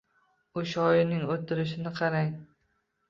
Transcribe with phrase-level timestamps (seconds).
[0.61, 2.33] U shoirning o‘tirishini qarang